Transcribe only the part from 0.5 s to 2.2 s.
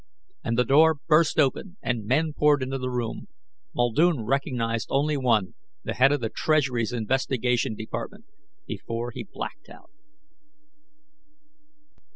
the door burst open and